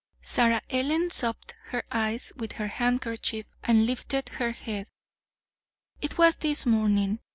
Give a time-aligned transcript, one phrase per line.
[0.23, 4.87] Sarah Ellen sopped her eyes with her handkerchief and lifted her head.
[6.01, 7.19] "It was this morning.